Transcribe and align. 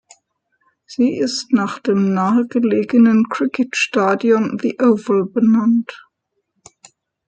Sie 0.87 1.15
ist 1.19 1.51
nach 1.53 1.77
dem 1.77 2.11
nahe 2.15 2.47
gelegenen 2.47 3.29
Cricket-Stadion 3.29 4.57
The 4.59 4.79
Oval 4.79 5.25
benannt. 5.27 6.01